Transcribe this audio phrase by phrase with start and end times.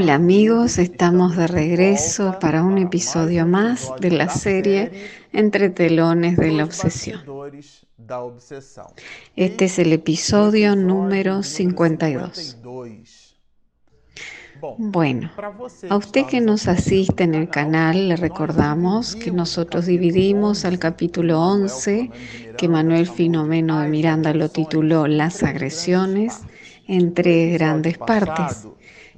[0.00, 4.92] Hola amigos, estamos de regreso para un episodio más de la serie
[5.32, 7.20] Entre telones de la obsesión.
[9.34, 12.58] Este es el episodio número 52.
[14.78, 15.32] Bueno,
[15.90, 21.40] a usted que nos asiste en el canal, le recordamos que nosotros dividimos al capítulo
[21.40, 22.12] 11,
[22.56, 26.42] que Manuel Finomeno de Miranda lo tituló Las agresiones,
[26.86, 28.68] en tres grandes partes.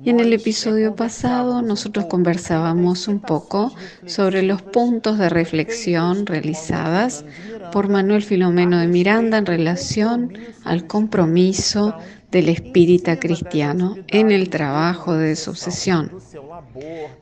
[0.03, 3.73] Y en el episodio pasado nosotros conversábamos un poco
[4.07, 7.25] sobre los puntos de reflexión realizadas
[7.71, 10.33] por Manuel Filomeno de Miranda en relación
[10.65, 11.95] al compromiso
[12.31, 16.13] del espírita cristiano en el trabajo de su obsesión,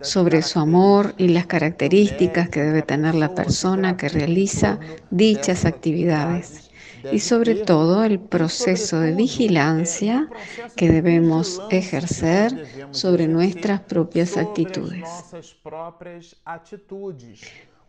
[0.00, 4.78] sobre su amor y las características que debe tener la persona que realiza
[5.10, 6.67] dichas actividades
[7.12, 10.28] y sobre todo el proceso de vigilancia
[10.76, 15.08] que debemos ejercer sobre nuestras propias actitudes.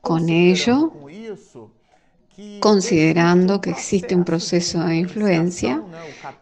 [0.01, 0.93] Con ello,
[2.59, 5.83] considerando que existe un proceso de influencia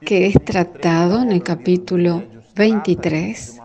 [0.02, 2.24] que es tratado en el capítulo
[2.56, 3.60] 23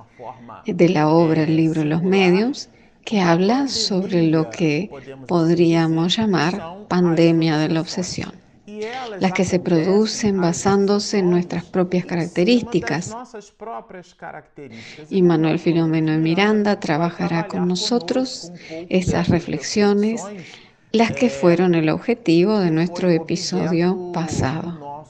[0.67, 2.69] de la obra El libro de los medios,
[3.05, 4.89] que habla sobre lo que
[5.27, 8.42] podríamos llamar pandemia de la obsesión
[9.21, 13.15] las que se producen basándose en nuestras propias características.
[15.11, 18.53] Y Manuel Filomeno de Miranda trabajará con nosotros
[18.89, 20.23] esas reflexiones,
[20.93, 25.03] las que fueron el objetivo de nuestro episodio pasado.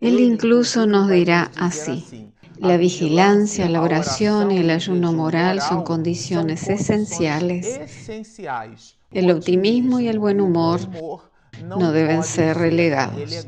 [0.00, 2.32] Él incluso nos dirá así.
[2.58, 7.80] La vigilancia, la oración y el ayuno moral son condiciones esenciales.
[9.10, 10.80] El optimismo y el buen humor
[11.64, 13.46] no deben ser relegados.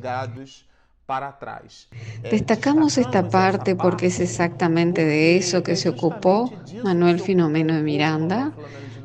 [2.31, 6.53] Destacamos esta parte porque es exactamente de eso que se ocupó
[6.84, 8.53] Manuel Finomeno de Miranda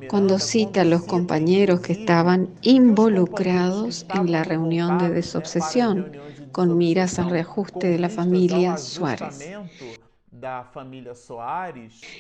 [0.07, 6.11] cuando cita a los compañeros que estaban involucrados en la reunión de desobsesión
[6.51, 9.49] con miras al reajuste de la familia Suárez.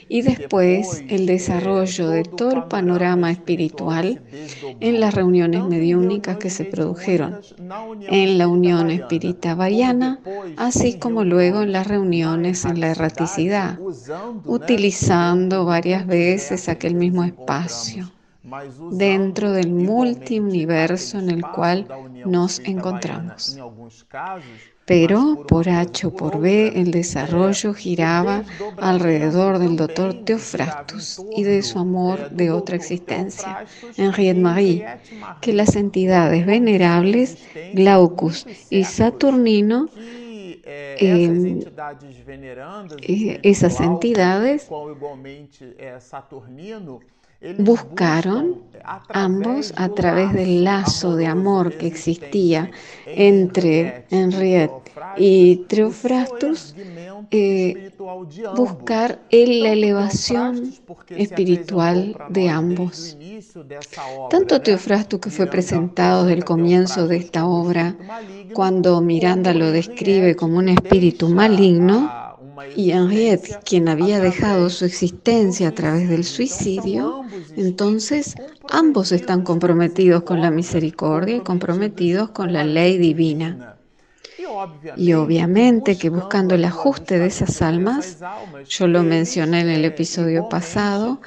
[0.07, 4.21] Y después el desarrollo de todo el panorama espiritual
[4.79, 7.39] en las reuniones mediúnicas que se produjeron
[8.07, 10.19] en la Unión Espírita Baiana,
[10.57, 13.79] así como luego en las reuniones en la erraticidad,
[14.45, 18.11] utilizando varias veces aquel mismo espacio
[18.91, 21.87] dentro del multiuniverso en el cual
[22.25, 23.57] nos encontramos.
[24.85, 28.43] Pero por H o por B el desarrollo giraba
[28.77, 33.65] alrededor del doctor Teofrastus y de su amor de otra existencia,
[33.97, 34.85] Henriette Marie,
[35.41, 37.39] que las entidades venerables,
[37.73, 39.89] Glaucus y Saturnino,
[40.63, 41.59] em,
[43.01, 44.69] eh, esas entidades
[47.57, 48.65] buscaron
[49.09, 52.71] ambos a través del lazo de amor que existía
[53.05, 54.71] entre Henriette
[55.17, 56.75] y Teofrastus,
[57.31, 57.91] eh,
[58.55, 60.73] buscar la elevación
[61.09, 63.17] espiritual de ambos.
[64.29, 67.95] Tanto Teofrastus, que fue presentado desde el comienzo de esta obra,
[68.53, 72.24] cuando Miranda lo describe como un espíritu maligno,
[72.75, 77.23] y Henriette, quien había dejado su existencia a través del suicidio,
[77.55, 78.35] entonces
[78.69, 83.74] ambos están comprometidos con la misericordia y comprometidos con la ley divina.
[84.97, 88.19] Y obviamente que buscando el ajuste de esas almas,
[88.67, 91.19] yo lo mencioné en el episodio pasado,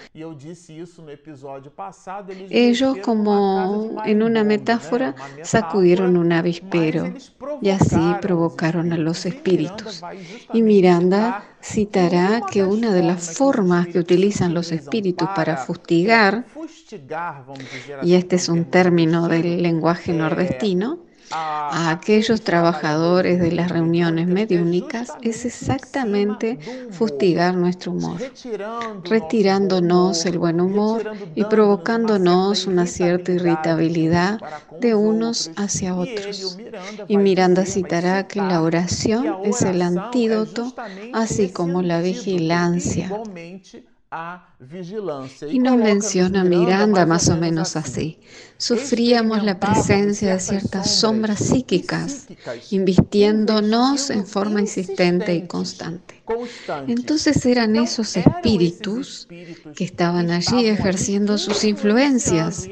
[2.51, 7.13] ellos como en una metáfora sacudieron un avispero.
[7.61, 10.03] Y así provocaron a los espíritus.
[10.53, 16.47] Y Miranda citará que una de las formas que utilizan los espíritus para fustigar,
[18.03, 25.13] y este es un término del lenguaje nordestino, a aquellos trabajadores de las reuniones mediúnicas
[25.23, 26.59] es exactamente
[26.91, 28.21] fustigar nuestro humor,
[29.05, 34.41] retirándonos el buen humor y provocándonos una cierta irritabilidad
[34.81, 36.59] de unos hacia otros.
[37.09, 40.73] Y Miranda citará que la oración es el antídoto,
[41.13, 43.11] así como la vigilancia
[45.51, 48.19] y nos menciona Miranda más o menos así.
[48.57, 52.27] Sufríamos la presencia de ciertas sombras psíquicas,
[52.71, 56.23] invistiéndonos en forma insistente y constante.
[56.87, 59.29] Entonces eran esos espíritus
[59.77, 62.67] que estaban allí ejerciendo sus influencias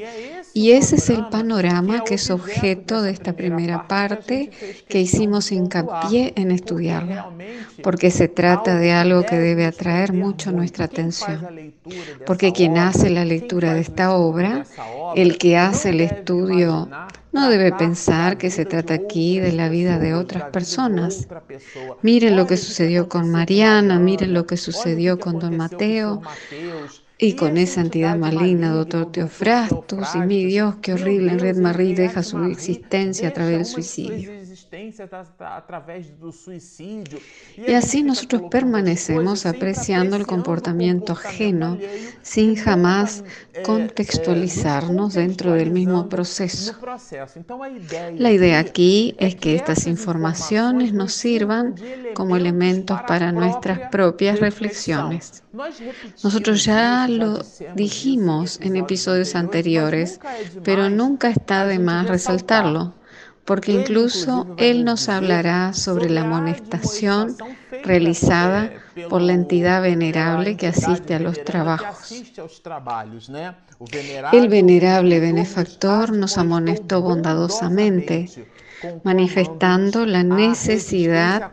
[0.57, 4.49] Y ese es el panorama que es objeto de esta primera parte
[4.89, 7.29] que hicimos hincapié en estudiarla,
[7.83, 11.75] porque se trata de algo que debe atraer mucho nuestra atención.
[12.25, 14.65] Porque quien hace la lectura de esta obra,
[15.13, 16.89] el que hace el estudio,
[17.31, 21.27] no debe pensar que se trata aquí de la vida de otras personas.
[22.01, 26.23] Miren lo que sucedió con Mariana, miren lo que sucedió con Don Mateo,
[27.19, 31.95] y con esa entidad maligna, doctor Teofrastus, y mi Dios, qué horrible, en Red Marie
[31.95, 34.31] deja su existencia a través del suicidio.
[37.55, 41.77] Y así nosotros permanecemos apreciando el comportamiento ajeno
[42.21, 43.23] sin jamás
[43.63, 46.75] contextualizarnos dentro del mismo proceso.
[48.17, 51.75] La idea aquí es que estas informaciones nos sirvan
[52.13, 55.43] como elementos para nuestras propias reflexiones.
[56.23, 57.43] Nosotros ya lo
[57.75, 60.19] dijimos en episodios anteriores,
[60.63, 62.93] pero nunca está de más resaltarlo
[63.47, 67.37] porque incluso Él nos hablará sobre la amonestación
[67.85, 68.73] realizada
[69.09, 72.13] por la entidad venerable que asiste a los trabajos.
[74.33, 78.29] El venerable benefactor nos amonestó bondadosamente
[79.03, 81.51] manifestando la necesidad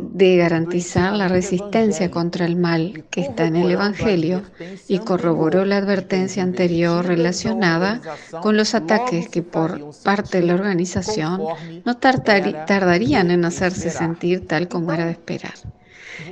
[0.00, 4.42] de garantizar la resistencia contra el mal que está en el Evangelio
[4.86, 8.00] y corroboró la advertencia anterior relacionada
[8.42, 11.42] con los ataques que por parte de la organización
[11.84, 15.54] no tardarían en hacerse sentir tal como era de esperar.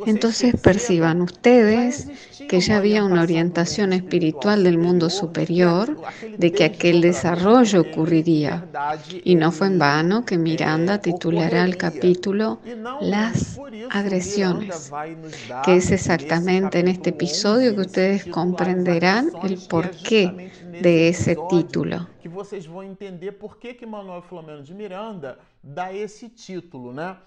[0.06, 2.08] Entonces perciban ustedes
[2.48, 5.96] que ya había una orientación espiritual del mundo superior,
[6.38, 8.66] de que aquel desarrollo ocurriría.
[9.24, 12.60] Y no fue en vano que Miranda titulará el capítulo
[13.00, 13.60] Las
[13.90, 14.92] agresiones,
[15.64, 20.50] que es exactamente en este episodio que ustedes comprenderán el porqué
[20.80, 22.08] de ese título.
[22.22, 22.28] Que
[22.84, 27.18] entender por que Manuel Filomeno de Miranda título?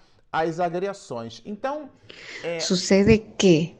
[2.60, 3.76] Sucede que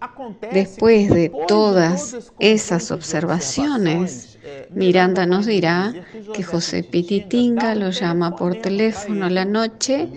[0.52, 4.38] después de todas esas observaciones,
[4.70, 5.94] Miranda nos dirá
[6.34, 10.08] que José Pititinga lo llama por teléfono a la noche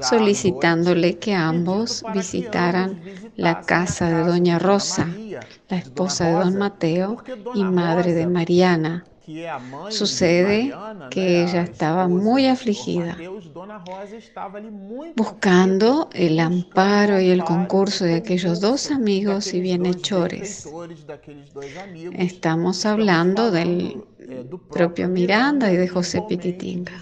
[0.00, 3.00] solicitándole que ambos visitaran
[3.36, 5.06] la casa de Doña Rosa,
[5.68, 7.22] la esposa de Don Mateo
[7.54, 9.04] y madre de Mariana
[9.90, 10.72] Sucede
[11.10, 13.16] que ella estaba muy afligida,
[15.16, 20.68] buscando el amparo y el concurso de aquellos dos amigos y bienhechores.
[22.12, 24.04] Estamos hablando del
[24.70, 26.92] propio Miranda y de José Petitinga.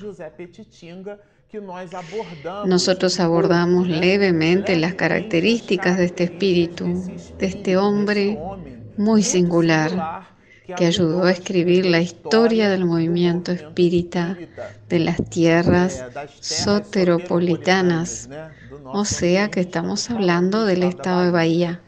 [2.64, 6.86] Nosotros abordamos levemente las características de este espíritu,
[7.38, 8.38] de este hombre
[8.96, 10.33] muy singular
[10.66, 14.36] que ayudó a escribir la historia del movimiento espírita
[14.88, 16.04] de las tierras
[16.40, 18.30] soteropolitanas,
[18.84, 21.80] o sea que estamos hablando del estado de Bahía.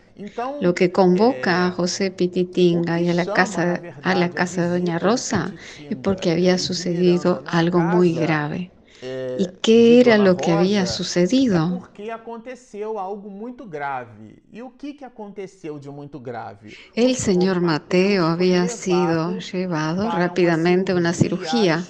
[0.61, 4.99] Lo que convoca a José Pititinga y a la casa, a la casa de Doña
[4.99, 5.52] Rosa
[5.90, 8.70] es porque había sucedido algo muy grave.
[9.02, 9.06] ¿Y
[9.44, 11.81] eh, qué era lo que había sucedido?
[11.81, 14.43] Porque aconteceu algo muito grave.
[14.50, 16.75] ¿Y o que que aconteceu de muito grave?
[16.94, 21.84] El señor Mateo había sido llevado rápidamente a una cirugía.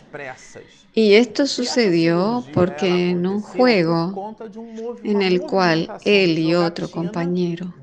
[0.98, 4.34] Y esto sucedió porque en un juego
[5.04, 7.74] en el cual él y otro compañero,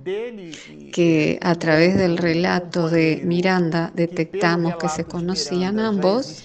[0.91, 6.43] que a través del relato de Miranda detectamos que se conocían ambos,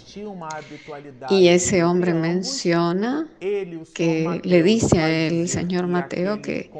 [1.30, 6.70] y ese hombre menciona que le dice al señor Mateo que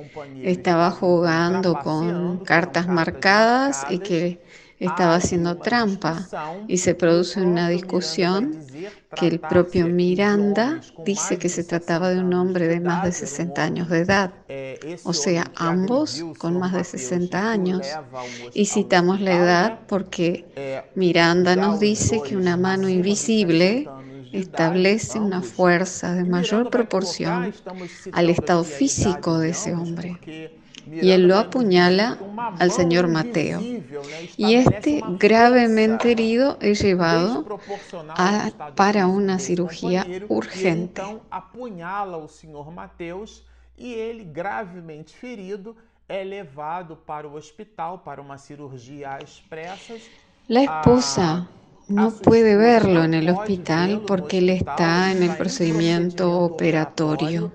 [0.42, 4.42] estaba jugando con cartas marcadas y que
[4.80, 6.26] estaba haciendo trampa
[6.68, 8.58] y se produce una discusión
[9.16, 13.62] que el propio Miranda dice que se trataba de un hombre de más de 60
[13.62, 14.32] años de edad,
[15.04, 17.86] o sea, ambos con más de 60 años.
[18.54, 23.88] Y citamos la edad porque Miranda nos dice que una mano invisible
[24.32, 27.52] establece una fuerza de mayor proporción
[28.12, 30.18] al estado físico de ese hombre
[30.90, 32.18] y él lo apuñala
[32.58, 33.60] al señor Mateo.
[34.36, 37.58] Y este gravemente herido es llevado
[38.74, 41.02] para una cirugía urgente.
[44.32, 45.76] gravemente ferido
[46.08, 48.20] é levado para o hospital para
[49.22, 50.02] expressas.
[50.48, 51.46] La esposa
[51.88, 57.52] no puede verlo en el hospital porque él está en el procedimiento operatorio.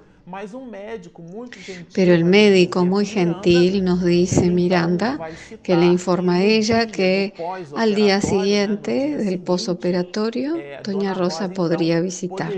[1.93, 5.19] Pero el médico muy gentil nos dice, Miranda,
[5.61, 7.33] que le informa a ella que
[7.75, 12.53] al día siguiente del posoperatorio, doña Rosa podría visitar.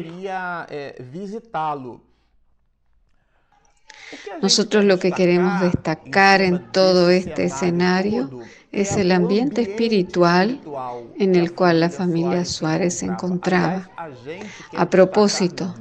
[4.42, 8.30] Nosotros lo que queremos destacar en todo este escenario
[8.72, 10.62] es el ambiente espiritual
[11.18, 13.90] en el cual la familia Suárez se encontraba.
[14.76, 15.74] A propósito,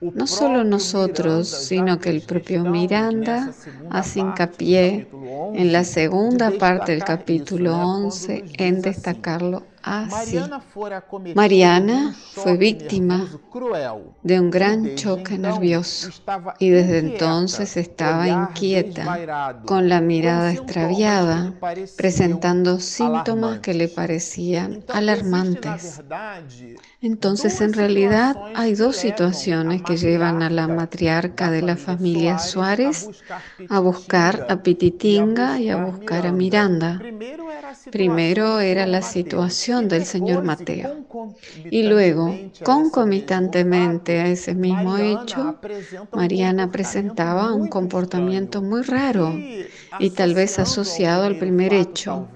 [0.00, 3.56] no solo nosotros, sino que el propio Miranda
[3.88, 5.08] hace hincapié
[5.52, 10.38] en la segunda parte del capítulo 11 en destacarlo así.
[11.34, 13.26] Mariana fue víctima
[14.22, 16.10] de un gran choque nervioso
[16.58, 21.54] y desde entonces estaba inquieta, con la mirada extraviada,
[21.96, 26.02] presentando síntomas que le parecían alarmantes.
[27.00, 33.08] Entonces, en realidad, hay dos situaciones que llevan a la matriarca de la familia Suárez
[33.68, 37.00] a buscar a Pititinga y a buscar a Miranda.
[37.90, 41.06] Primero era la situación del señor Mateo.
[41.70, 45.58] Y luego, concomitantemente a ese mismo hecho,
[46.12, 49.32] Mariana presentaba un comportamiento muy raro
[49.98, 52.28] y tal vez asociado al primer hecho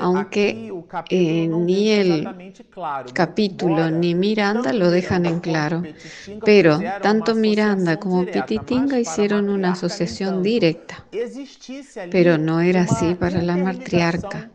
[0.00, 0.72] aunque
[1.10, 2.28] eh, ni el
[3.12, 5.82] capítulo ni Miranda lo dejan en claro.
[6.44, 11.06] Pero tanto Miranda como Pititinga hicieron una asociación directa.
[12.10, 14.50] Pero no era así para la matriarca.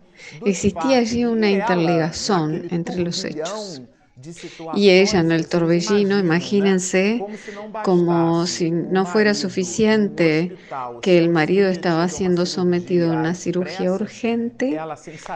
[0.45, 3.81] Existía allí una interligación entre los hechos.
[4.73, 7.25] Y ella en el torbellino, imagínense
[7.83, 10.55] como si no fuera suficiente
[11.01, 14.79] que el marido estaba siendo sometido a una cirugía urgente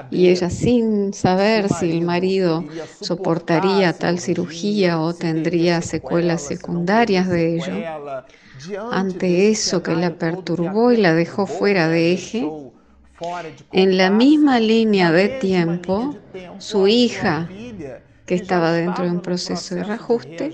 [0.09, 2.63] y ella sin saber si el marido
[3.01, 7.73] soportaría tal cirugía o tendría secuelas secundarias de ello.
[8.91, 12.47] Ante eso que la perturbó y la dejó fuera de eje,
[13.71, 16.15] en la misma línea de tiempo,
[16.59, 17.49] su hija
[18.27, 20.53] que estaba dentro de un proceso de reajuste,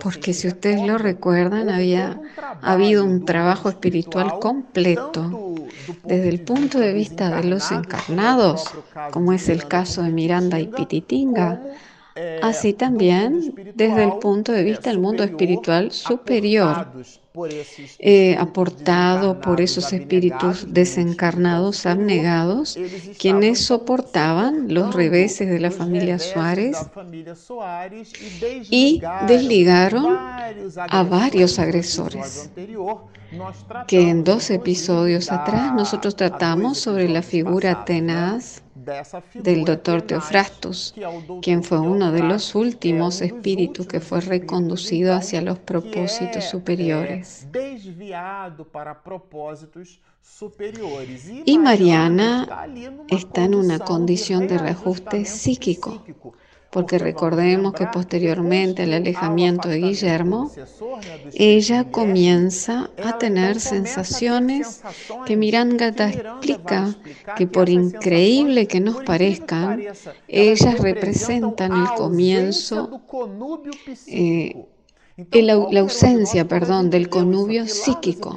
[0.00, 2.20] porque si ustedes lo recuerdan, había
[2.62, 5.56] habido un trabajo espiritual completo
[6.04, 8.64] desde el punto de vista de los encarnados,
[9.10, 11.60] como es el caso de Miranda y Pititinga,
[12.42, 16.86] así también desde el punto de vista del mundo espiritual superior,
[17.98, 22.78] eh, aportado por esos espíritus desencarnados, abnegados,
[23.18, 26.76] quienes soportaban los reveses de la familia Suárez
[28.70, 32.50] y desligaron a varios agresores
[33.86, 38.62] que en dos episodios atrás nosotros tratamos sobre la figura tenaz
[39.34, 40.94] del doctor Teofrastus,
[41.42, 47.46] quien fue uno de los últimos espíritus que fue reconducido hacia los propósitos superiores.
[51.44, 52.66] Y Mariana
[53.08, 56.02] está en una condición de reajuste psíquico
[56.70, 60.50] porque recordemos que posteriormente al alejamiento de Guillermo,
[61.32, 64.82] ella comienza a tener sensaciones
[65.24, 66.94] que Miranda explica
[67.36, 69.82] que por increíble que nos parezcan,
[70.26, 73.00] ellas representan el comienzo
[75.32, 78.36] la, ausencia, perdón, del connubio psíquico,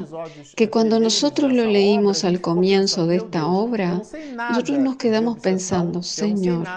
[0.55, 4.01] que cuando nosotros lo leímos al comienzo de esta obra,
[4.49, 6.67] nosotros nos quedamos pensando, Señor,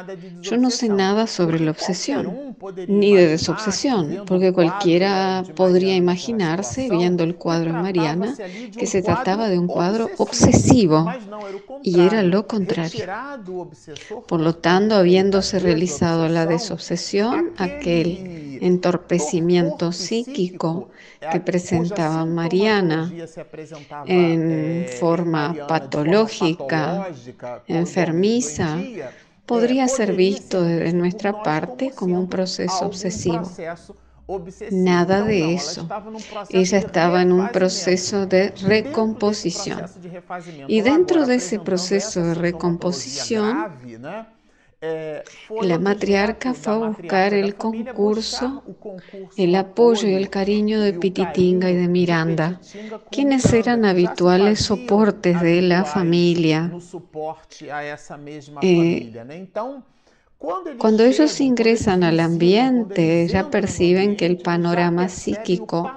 [0.42, 2.54] yo no sé nada sobre la obsesión,
[2.86, 8.34] ni de desobsesión, porque cualquiera podría imaginarse, viendo el cuadro de Mariana,
[8.76, 11.10] que se trataba de un cuadro obsesivo,
[11.82, 13.06] y era lo contrario.
[14.28, 20.90] Por lo tanto, habiéndose realizado la desobsesión, aquel entorpecimiento psíquico
[21.30, 23.12] que presentaba Mariana
[24.06, 27.08] en forma patológica,
[27.66, 28.78] enfermiza,
[29.46, 33.42] podría ser visto desde nuestra parte como un proceso obsesivo.
[34.70, 35.86] Nada de eso.
[36.48, 39.82] Ella estaba en un proceso de recomposición.
[40.66, 43.66] Y dentro de ese proceso de recomposición,
[45.62, 48.62] la matriarca fue a buscar el concurso,
[49.36, 52.60] el apoyo y el cariño de Pititinga y de Miranda,
[53.10, 56.72] quienes eran habituales soportes de la familia.
[58.62, 59.12] Eh,
[60.78, 65.90] cuando ellos ingresan al ambiente, ya perciben que el panorama psíquico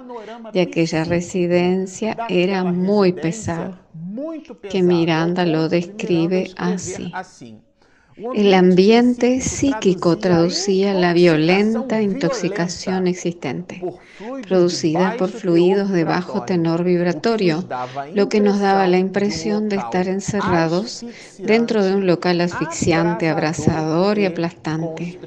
[0.53, 3.77] de aquella residencia era muy pesado,
[4.70, 7.12] que Miranda lo describe así.
[8.18, 13.84] El ambiente psíquico traducía la violenta intoxicación existente,
[14.48, 17.64] producida por fluidos de bajo tenor vibratorio,
[18.16, 21.06] lo que nos daba la impresión de estar encerrados
[21.38, 25.20] dentro de un local asfixiante, abrasador y aplastante.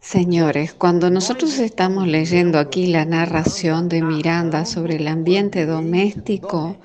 [0.00, 6.78] Señores, cuando nosotros estamos leyendo aquí la narración de Miranda sobre el ambiente doméstico,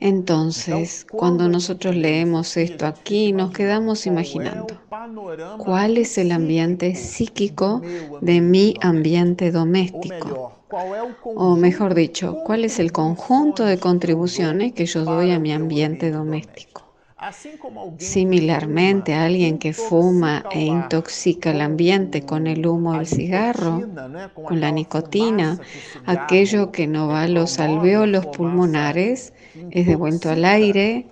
[0.00, 4.80] entonces, cuando nosotros leemos esto aquí, nos quedamos imaginando
[5.58, 7.82] cuál es el ambiente psíquico
[8.22, 10.52] de mi ambiente doméstico.
[11.24, 16.10] O mejor dicho, cuál es el conjunto de contribuciones que yo doy a mi ambiente
[16.10, 16.90] doméstico.
[17.98, 23.82] Similarmente, alguien que fuma e intoxica el ambiente con el humo del cigarro,
[24.42, 25.58] con la nicotina,
[26.06, 29.34] aquello que no va a los alveolos pulmonares,
[29.70, 31.06] es devuelto al aire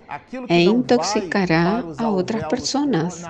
[0.47, 3.25] e intoxicará a otras personas.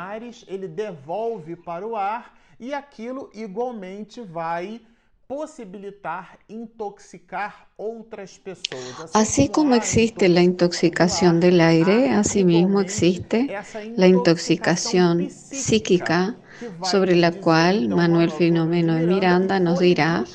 [9.14, 13.56] Así como existe la intoxicación del aire, asimismo existe
[13.96, 16.36] la intoxicación psíquica
[16.84, 20.26] sobre la cual Manuel Filomeno de Miranda nos dirá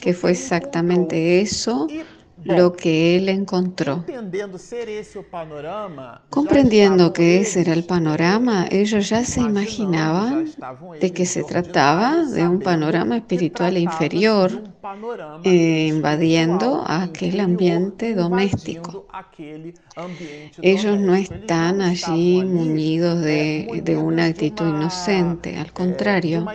[0.00, 1.86] que fue exactamente eso
[2.44, 4.04] lo que él encontró.
[6.30, 10.50] Comprendiendo que ese era el panorama, ellos ya se imaginaban
[11.00, 14.62] de que se trataba de un panorama espiritual inferior
[15.44, 19.06] eh, invadiendo aquel ambiente doméstico.
[20.62, 26.46] Ellos no están allí muñidos de, de una actitud inocente, al contrario,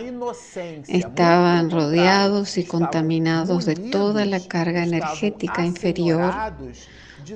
[0.86, 5.75] estaban rodeados y contaminados de toda la carga energética inferior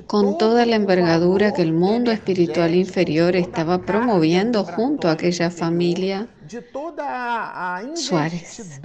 [0.07, 6.27] con toda la envergadura que el mundo espiritual inferior estaba promoviendo junto a aquella familia
[7.95, 8.79] Suárez.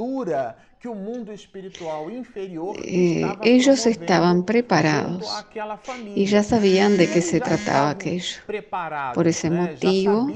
[2.84, 5.46] Eh, ellos estaban preparados
[6.14, 8.36] y ya sabían de qué se trataba aquello.
[9.14, 10.28] Por ese motivo,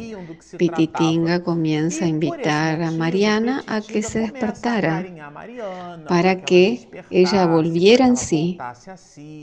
[0.57, 5.05] Pititinga comienza a invitar a Mariana a que se despertara
[6.09, 8.59] para que ella volviera en sí,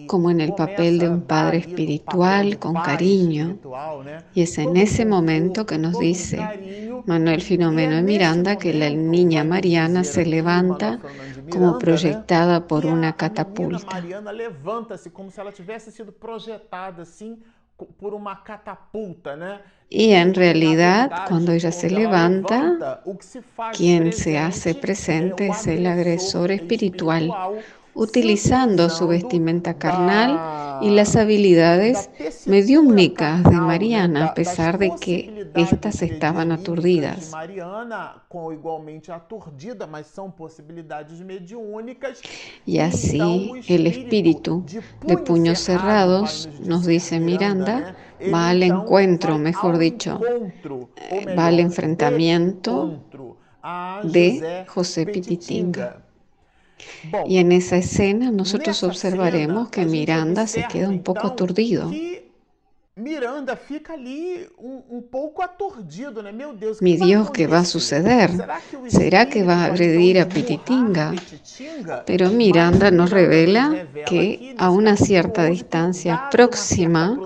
[0.08, 3.60] como en el papel de un padre espiritual con cariño.
[4.34, 6.52] Y es en ese momento que nos dice
[7.06, 10.87] Manuel Filomeno de Miranda que la niña Mariana se levanta
[11.52, 13.86] como proyectada por una catapulta.
[13.86, 17.38] Mariana levanta-se como se ela tivesse sido projetada assim
[18.00, 19.62] por uma catapulta, né?
[19.90, 23.02] Y en realidad, cuando ella se levanta,
[23.74, 27.32] quien se hace presente es el agresor espiritual,
[27.98, 32.12] utilizando su vestimenta carnal y las habilidades
[32.46, 37.32] mediúmnicas de Mariana, a pesar de que éstas estaban aturdidas.
[42.66, 44.64] Y así el espíritu
[45.04, 47.96] de puños cerrados, nos dice Miranda,
[48.32, 50.22] va al encuentro, mejor dicho,
[51.36, 53.00] va al enfrentamiento
[54.04, 56.07] de José Pititinga.
[57.28, 61.92] Y en esa escena nosotros observaremos que Miranda se queda un poco aturdido.
[62.98, 66.32] Miranda fica ali un poco aturdido, né?
[66.32, 68.32] Meu Deus, Mi Dios, ¿qué va a suceder?
[68.88, 71.14] ¿Será que va a agredir a Pititinga?
[72.08, 77.20] Pero Miranda nos revela que a una cierta distancia próxima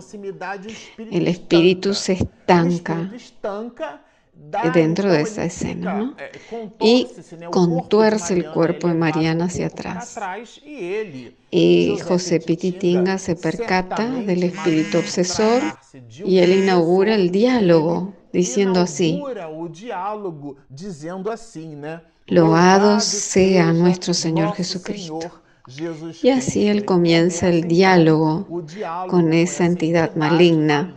[1.09, 3.09] el espíritu se estanca
[4.73, 6.15] dentro de esa escena ¿no?
[6.79, 7.07] y
[7.51, 10.19] contuerce el cuerpo de Mariana hacia atrás.
[11.49, 15.61] Y José Pititinga se percata del espíritu obsesor
[16.25, 19.21] y él inaugura el diálogo diciendo así,
[22.27, 25.41] Loado sea nuestro Señor Jesucristo.
[26.23, 28.47] Y así él comienza el diálogo
[29.09, 30.93] con esa entidad maligna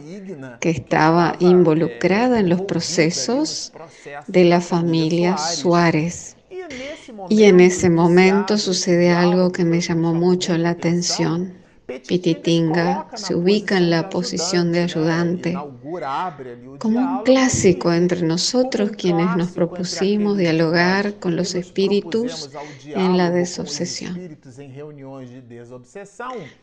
[0.61, 3.73] que estaba involucrada en los procesos
[4.27, 6.37] de la familia Suárez.
[7.29, 11.64] Y en ese momento sucede algo que me llamó mucho la atención.
[11.87, 15.55] Pititinga se ubica en la posición de ayudante,
[16.79, 22.51] como un clásico entre nosotros quienes nos propusimos dialogar con los espíritus
[22.87, 24.39] en la desobsesión.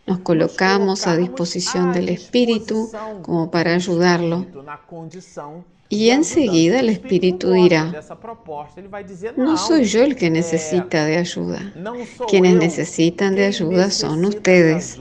[0.08, 2.90] Nos colocamos a disposición del espíritu
[3.22, 4.48] como para ayudarlo
[5.92, 7.94] y enseguida el Espíritu dirá,
[9.36, 11.74] no soy yo el que necesita de ayuda.
[12.30, 14.98] Quienes necesitan de ayuda son ustedes.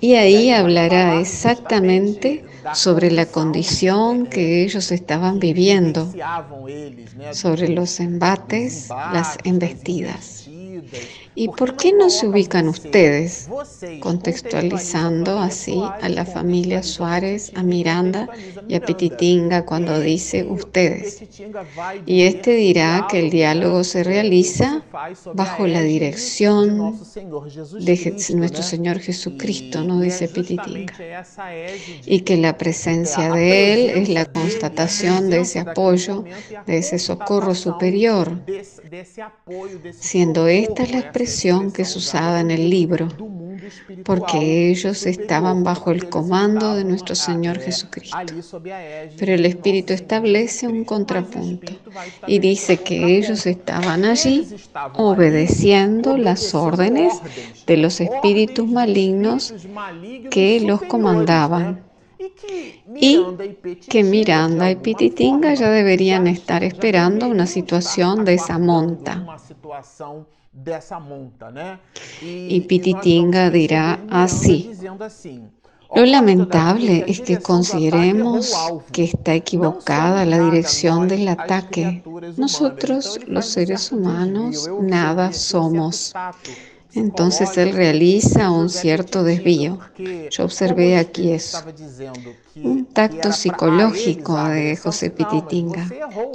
[0.00, 2.44] Y ahí hablará exactamente
[2.74, 6.12] sobre la condición que ellos estaban viviendo,
[7.32, 10.48] sobre los embates, las embestidas.
[11.34, 13.48] ¿Y por qué no se ubican ustedes?
[14.00, 18.28] Contextualizando así a la familia Suárez, a Miranda
[18.68, 21.22] y a Petitinga cuando dice ustedes.
[22.04, 24.82] Y este dirá que el diálogo se realiza
[25.34, 26.98] bajo la dirección
[27.80, 30.92] de nuestro Señor Jesucristo, no dice Petitinga.
[32.06, 36.24] Y que la presencia de Él es la constatación de ese apoyo,
[36.66, 38.40] de ese socorro superior,
[39.98, 41.12] siendo esta la
[41.74, 43.08] que es usada en el libro,
[44.04, 48.16] porque ellos estaban bajo el comando de nuestro Señor Jesucristo.
[49.18, 51.72] Pero el Espíritu establece un contrapunto
[52.26, 54.46] y dice que ellos estaban allí
[54.94, 57.12] obedeciendo las órdenes
[57.66, 59.52] de los espíritus malignos
[60.30, 61.82] que los comandaban
[62.96, 63.22] y
[63.88, 69.26] que Miranda y Pititinga ya deberían estar esperando una situación de esa monta.
[72.22, 74.72] Y Pititinga dirá así.
[75.94, 78.54] Lo lamentable es que consideremos
[78.92, 82.02] que está equivocada la dirección del ataque.
[82.36, 86.12] Nosotros, los seres humanos, nada somos.
[86.94, 89.78] Entonces él realiza un cierto desvío.
[90.30, 91.58] Yo observé aquí eso.
[92.56, 95.88] Un tacto psicológico de José Pititinga,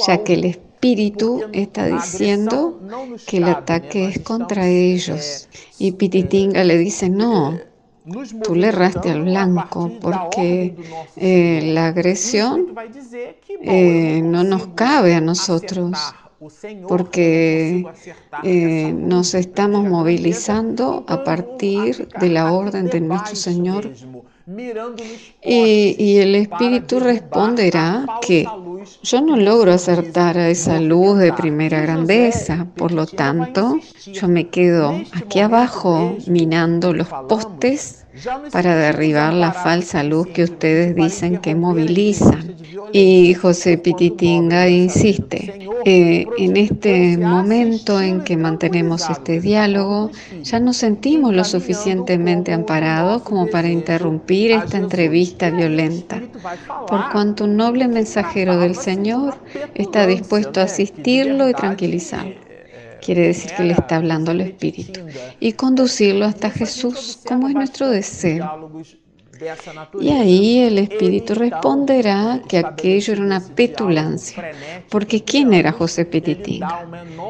[0.08, 2.75] ya que el espíritu está diciendo
[3.26, 5.48] que el ataque es contra ellos.
[5.78, 7.58] Y Pititinga le dice, no,
[8.44, 10.76] tú le erraste al blanco porque
[11.16, 12.76] eh, la agresión
[13.62, 15.98] eh, no nos cabe a nosotros
[16.88, 17.86] porque
[18.44, 23.92] eh, nos estamos movilizando a partir de la orden de nuestro Señor
[25.44, 28.48] y, el Espíritu responderá que
[29.02, 33.80] yo no logro acertar a esa luz de primera grandeza, por lo tanto,
[34.14, 38.05] yo me quedo aquí abajo minando los postes
[38.52, 42.56] para derribar la falsa luz que ustedes dicen que movilizan.
[42.92, 50.12] Y José Pititinga insiste, eh, en este momento en que mantenemos este diálogo,
[50.44, 56.22] ya nos sentimos lo suficientemente amparados como para interrumpir esta entrevista violenta,
[56.88, 59.36] por cuanto un noble mensajero del Señor
[59.74, 62.45] está dispuesto a asistirlo y tranquilizarlo.
[63.06, 65.02] Quiere decir que le está hablando al Espíritu
[65.40, 68.72] y conducirlo hasta Jesús, como es nuestro deseo.
[70.00, 74.52] Y ahí el Espíritu responderá que aquello era una petulancia,
[74.90, 76.88] porque ¿quién era José Petitinga?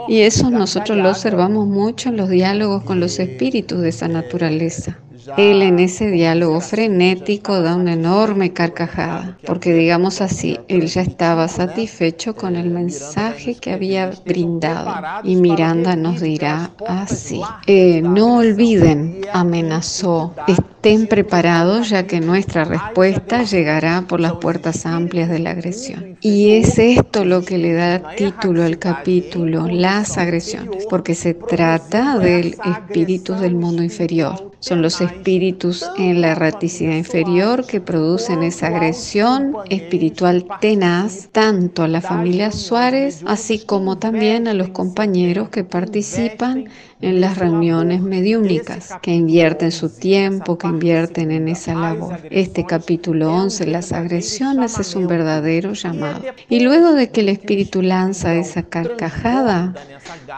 [0.08, 5.00] Y eso nosotros lo observamos mucho en los diálogos con los espíritus de esa naturaleza.
[5.38, 11.48] Él en ese diálogo frenético da una enorme carcajada, porque digamos así, él ya estaba
[11.48, 14.94] satisfecho con el mensaje que había brindado.
[15.24, 23.44] Y Miranda nos dirá así, eh, no olviden, amenazó, estén preparados ya que nuestra respuesta
[23.44, 26.18] llegará por las puertas amplias de la agresión.
[26.22, 32.18] Y es esto lo que le da título al capítulo, las agresiones, porque se trata
[32.20, 34.55] del espíritu del mundo inferior.
[34.66, 41.88] Son los espíritus en la erraticidad inferior que producen esa agresión espiritual tenaz tanto a
[41.88, 46.66] la familia Suárez así como también a los compañeros que participan
[47.00, 52.18] en las reuniones mediúnicas, que invierten su tiempo, que invierten en esa labor.
[52.32, 56.24] Este capítulo 11, las agresiones, es un verdadero llamado.
[56.50, 59.76] Y luego de que el Espíritu lanza esa carcajada,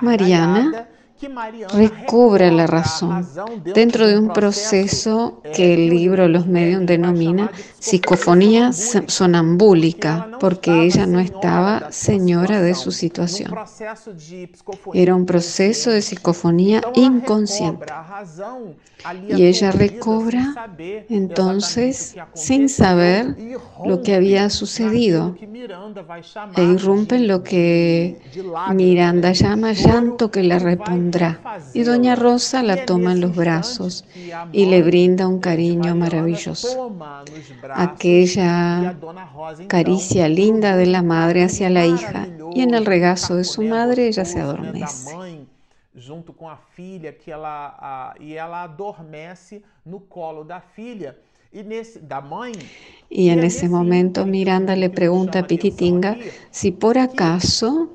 [0.02, 0.90] Mariana
[1.73, 3.27] recobra la razón
[3.63, 11.19] dentro de un proceso que el libro Los Medios denomina psicofonía sonambúlica, porque ella no
[11.19, 13.53] estaba señora de su situación.
[14.93, 17.86] Era un proceso de psicofonía inconsciente.
[19.30, 20.69] Y ella recobra
[21.10, 23.36] entonces sin saber
[23.86, 25.36] lo que había sucedido
[26.56, 28.19] e irrumpe en lo que
[28.73, 30.58] Miranda llama llanto que le
[31.74, 34.06] Y doña Rosa la toma en los brazos
[34.52, 36.91] y le brinda un cariño maravilloso.
[37.74, 38.96] Aquella
[39.67, 44.08] caricia linda de la madre hacia la hija y en el regazo de su madre
[44.08, 45.15] ella se adormece.
[46.00, 51.17] junto com a filha que ela a, e ela adormece no colo da filha
[53.10, 56.17] Y en ese momento Miranda le pregunta a Pititinga
[56.52, 57.89] si por acaso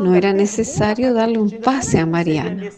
[0.00, 2.70] no era necesario darle un pase a Mariana.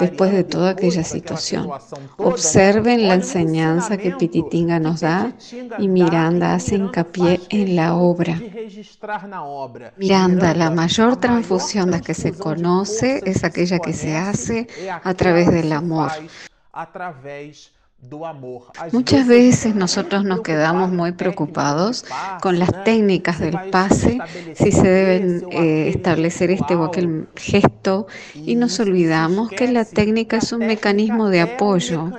[0.00, 1.70] Después de toda aquella situación,
[2.16, 5.32] observen la enseñanza que Pititinga nos da
[5.78, 8.40] y Miranda hace hincapié en la obra.
[9.96, 14.66] Miranda, la mayor transfusión de que se conoce es aquella que se hace
[15.02, 16.10] a través del amor.
[18.92, 22.06] Muchas veces nosotros nos quedamos muy preocupados
[22.40, 24.18] con las técnicas del pase,
[24.54, 30.38] si se deben eh, establecer este o aquel gesto, y nos olvidamos que la técnica
[30.38, 32.10] es un mecanismo de apoyo.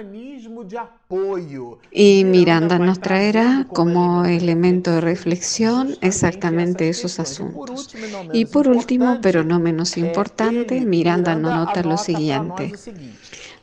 [1.91, 7.93] Y Miranda nos traerá como elemento de reflexión exactamente esos asuntos.
[8.33, 12.71] Y por último, pero no menos importante, Miranda nos nota lo siguiente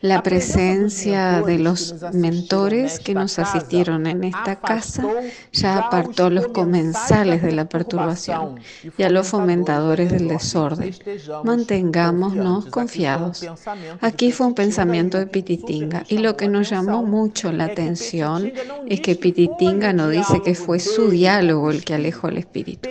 [0.00, 5.04] la presencia de los mentores que nos asistieron en esta casa
[5.52, 8.60] ya apartó a los comensales de la perturbación
[8.96, 10.94] y a los fomentadores del desorden.
[11.44, 13.46] Mantengámonos confiados.
[14.00, 18.52] Aquí fue un pensamiento de Pititinga y lo que nos llamó mucho la atención
[18.86, 22.90] es que Pititinga no dice que fue su diálogo el que alejó el espíritu,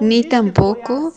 [0.00, 1.12] ni tampoco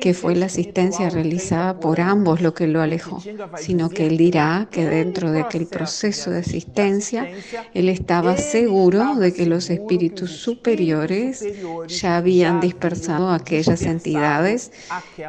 [0.00, 3.22] que fue la asistencia realizada por ambos lo que lo alejó,
[3.56, 7.28] sino que él dirá que dentro de aquel proceso de asistencia
[7.72, 11.44] él estaba seguro de que los espíritus superiores
[11.88, 14.72] ya habían dispersado aquellas entidades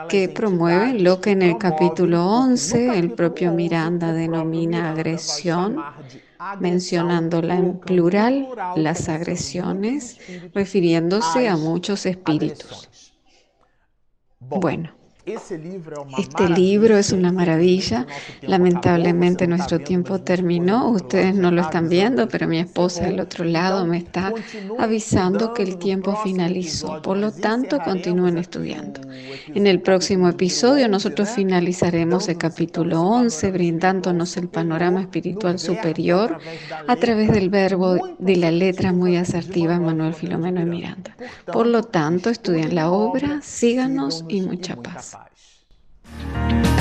[0.10, 5.78] que promueven lo que en el capítulo 11 el propio Miranda denomina agresión
[6.60, 10.20] mencionándola en plural, las agresiones,
[10.54, 12.90] refiriéndose a muchos espíritus.
[14.40, 15.05] Bueno.
[15.26, 18.06] Este libro es una maravilla.
[18.44, 20.90] Lamentablemente nuestro tiempo terminó.
[20.90, 24.32] Ustedes no lo están viendo, pero mi esposa del otro lado me está
[24.78, 27.02] avisando que el tiempo finalizó.
[27.02, 29.02] Por lo tanto, continúen estudiando.
[29.48, 36.38] En el próximo episodio nosotros finalizaremos el capítulo 11, brindándonos el panorama espiritual superior
[36.88, 41.16] a través del verbo de la letra muy asertiva Manuel Filomeno y Miranda.
[41.52, 45.15] Por lo tanto, estudien la obra, síganos y mucha paz.
[46.24, 46.75] Bye.